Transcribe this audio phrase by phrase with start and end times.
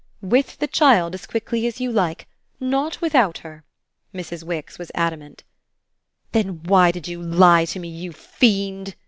[0.23, 2.27] "With the child as quickly as you like.
[2.59, 3.63] Not without her."
[4.15, 4.41] Mrs.
[4.41, 5.43] Wix was adamant.
[6.31, 8.95] "Then why did you lie to me, you fiend?"